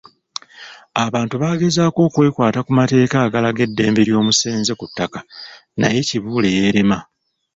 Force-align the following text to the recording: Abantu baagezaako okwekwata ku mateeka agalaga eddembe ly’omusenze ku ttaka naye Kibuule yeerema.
Abantu 1.05 1.35
baagezaako 1.41 1.99
okwekwata 2.07 2.59
ku 2.65 2.71
mateeka 2.79 3.15
agalaga 3.25 3.61
eddembe 3.67 4.01
ly’omusenze 4.07 4.71
ku 4.79 4.85
ttaka 4.89 5.19
naye 5.79 5.99
Kibuule 6.07 6.49
yeerema. 6.57 6.99